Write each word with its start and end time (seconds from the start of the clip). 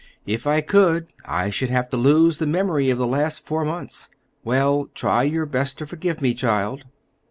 "If 0.25 0.47
I 0.47 0.61
could, 0.61 1.09
I 1.25 1.51
should 1.51 1.69
have 1.69 1.91
to 1.91 1.95
lose 1.95 2.39
the 2.39 2.47
memory 2.47 2.89
of 2.89 2.97
the 2.97 3.05
last 3.05 3.45
four 3.45 3.63
months. 3.63 4.09
Well, 4.43 4.89
try 4.95 5.21
your 5.21 5.45
best 5.45 5.77
to 5.77 5.85
forgive 5.85 6.23
me, 6.23 6.33
child." 6.33 6.85